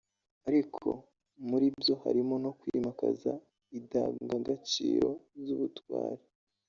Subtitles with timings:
[0.47, 0.87] ariko
[1.49, 3.31] muri byo harimo no kwimakaza
[3.79, 5.09] idangagaciro
[5.43, 6.23] z’ubutwari”